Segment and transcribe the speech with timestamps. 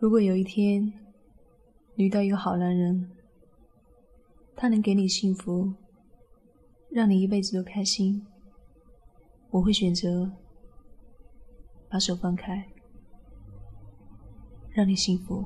[0.00, 0.90] 如果有一天
[1.94, 3.10] 你遇到一个好男人，
[4.56, 5.74] 他能给你幸福，
[6.88, 8.26] 让你一辈子都开心，
[9.50, 10.32] 我会选择
[11.90, 12.66] 把手放开，
[14.70, 15.44] 让你幸福。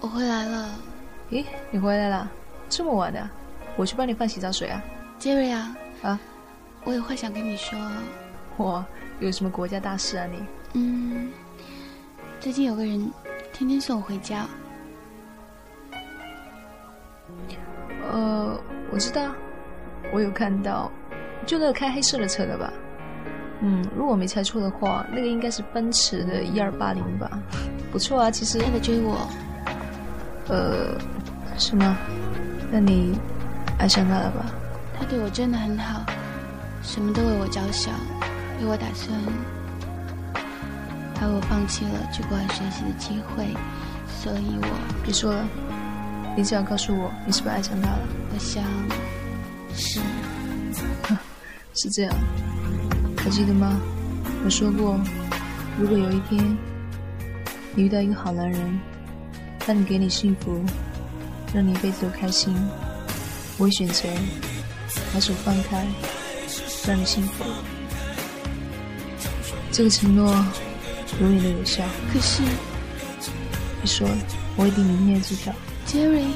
[0.00, 0.68] 我回来了，
[1.30, 2.30] 咦，你回来了？
[2.68, 3.28] 这么晚的？
[3.76, 4.82] 我去帮你放洗澡水啊。
[5.18, 6.20] 杰瑞啊，啊，
[6.84, 7.78] 我有话想跟你说。
[8.56, 8.84] 我，
[9.20, 10.44] 有什么国家大事啊你？
[10.74, 11.30] 嗯，
[12.38, 13.10] 最近有个人
[13.52, 14.46] 天天送我回家。
[18.12, 18.58] 呃，
[18.92, 19.32] 我知道，
[20.12, 20.90] 我有看到，
[21.46, 22.72] 就那个开黑色的车的吧？
[23.60, 27.40] 嗯，如果我没猜错的话，那个应该是奔驰的一二八零吧？
[27.90, 29.26] 不错啊，其实他在追我。
[30.48, 30.98] 呃，
[31.58, 31.96] 是吗？
[32.70, 33.18] 那你
[33.78, 34.46] 爱上他了吧？
[34.98, 36.04] 他对我真的很好，
[36.82, 37.94] 什么都为我着想，
[38.60, 39.18] 为我打算，
[41.18, 43.46] 害我放弃了去国外学习的机会，
[44.08, 44.68] 所以我
[45.02, 45.44] 别说了，
[46.36, 47.98] 你只要告诉我你是不是爱上他了？
[48.32, 48.62] 我想
[49.74, 50.00] 是，
[51.74, 52.14] 是这样，
[53.18, 53.80] 还记得吗？
[54.44, 55.00] 我说过，
[55.78, 56.56] 如果有一天
[57.74, 58.80] 你遇到一个好男人。
[59.66, 60.62] 他能给你幸福，
[61.54, 62.54] 让你一辈子都开心。
[63.56, 64.08] 我会选择
[65.12, 65.86] 把手放开，
[66.86, 67.44] 让你幸福。
[69.72, 70.32] 这个承诺
[71.20, 71.82] 永远都有效。
[72.12, 72.42] 可是，
[73.80, 74.06] 你说，
[74.56, 75.54] 我会订明天的机票。
[75.86, 76.26] Jerry，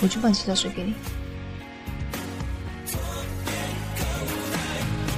[0.00, 0.94] 我去放洗澡水给你。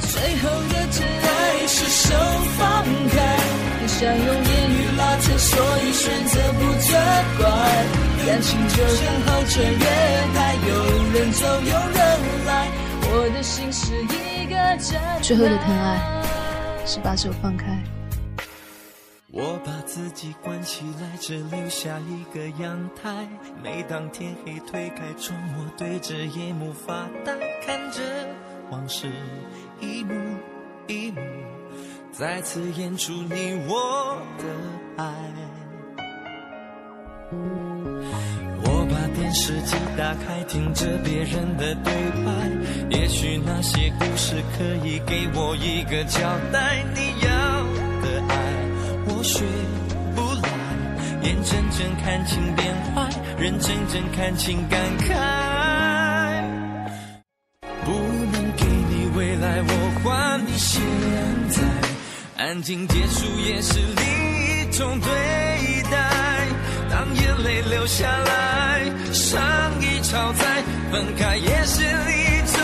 [0.01, 2.15] 最后的真爱是手
[2.59, 3.39] 放开。
[3.87, 4.70] 想用言
[5.39, 6.93] 所以选择不责
[7.39, 7.49] 怪。
[8.27, 9.87] 感情就像候车月
[10.35, 10.71] 台，有
[11.13, 12.01] 人走有人
[12.47, 12.69] 来。
[13.03, 16.23] 我的心是一个站最后的疼爱
[16.87, 17.83] 是把手放开。
[19.33, 23.29] 我把自己关起来，只留下一个阳台。
[23.63, 27.33] 每当天黑推开窗，我对着夜幕发呆，
[27.65, 28.01] 看着
[28.71, 29.09] 往事
[29.81, 30.13] 一幕
[30.89, 31.21] 一幕。
[32.21, 34.45] 再次演出你我的
[35.03, 35.11] 爱。
[38.63, 41.91] 我把电视机打开，听着别人的对
[42.23, 42.31] 白。
[42.91, 46.21] 也许那些故事可以给我一个交
[46.53, 46.85] 代。
[46.95, 47.31] 你要
[48.03, 48.37] 的爱，
[49.07, 49.47] 我学
[50.15, 50.51] 不来。
[51.23, 55.60] 眼睁睁看情变坏，人真正看情感慨。
[62.51, 64.05] 安静结束也是另
[64.67, 65.09] 一种对
[65.89, 66.49] 待，
[66.91, 69.41] 当眼泪流下来，伤
[69.81, 70.61] 已超载，
[70.91, 72.59] 分开也是另一种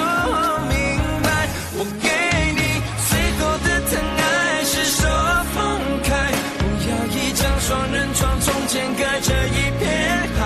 [0.67, 0.77] 明
[1.23, 1.31] 白。
[1.79, 2.11] 我给
[2.59, 5.07] 你最后的疼爱是手
[5.55, 9.87] 放开，不要一张双人床，中间隔着一片
[10.35, 10.43] 海，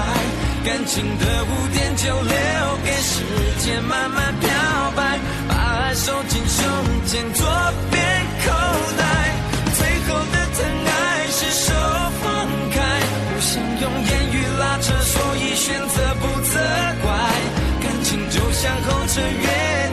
[0.67, 3.25] 感情的污点就留给时
[3.65, 4.51] 间慢慢漂
[4.95, 5.19] 白，
[5.49, 6.63] 把爱收进胸
[7.07, 7.47] 前左
[18.61, 19.47] 像候车月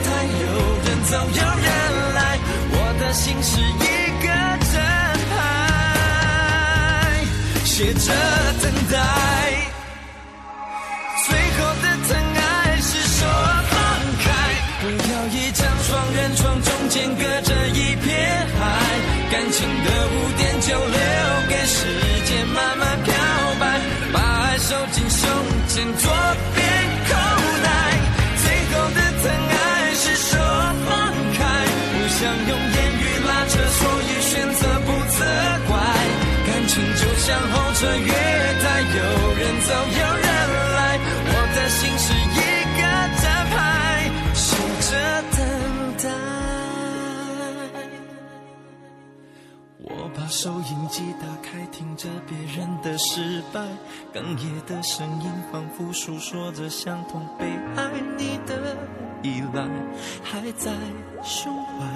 [0.04, 0.44] 台，有
[0.84, 1.68] 人走有人
[2.14, 2.20] 来，
[2.70, 3.88] 我的心是一
[4.20, 4.28] 个
[4.68, 4.76] 站
[5.32, 5.32] 牌，
[7.64, 8.12] 写着
[8.60, 8.94] 等待。
[11.24, 13.24] 最后的疼爱是手
[13.70, 13.72] 放
[14.20, 14.28] 开，
[14.82, 18.60] 不要一张双人床，中间隔着一片海，
[19.32, 21.00] 感情的污点就留
[21.48, 21.88] 给时
[22.26, 23.14] 间慢慢漂
[23.58, 23.80] 白，
[24.12, 25.26] 把爱收进胸
[25.68, 25.86] 前。
[25.96, 26.12] 左
[26.54, 26.57] 边
[37.00, 38.12] 就像候车月
[38.60, 38.96] 台，有
[39.34, 40.26] 人走有人
[40.74, 40.98] 来，
[41.30, 42.36] 我的心是一
[42.76, 42.80] 个
[43.22, 43.56] 站牌，
[44.34, 44.46] 守
[44.80, 44.90] 着
[45.36, 45.38] 等
[46.02, 46.04] 待。
[49.84, 53.60] 我把收音机打开，听着别人的失败。
[54.12, 57.46] 哽咽的声音仿佛诉说着相同悲
[57.76, 58.76] 哀，你的
[59.22, 59.68] 依赖
[60.24, 60.72] 还在
[61.22, 61.86] 胸怀，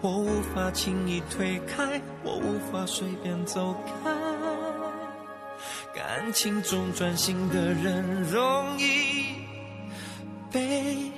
[0.00, 4.10] 我无法轻易推开，我无法随便走开。
[6.02, 9.34] 感情中专心的人容易
[10.50, 11.09] 被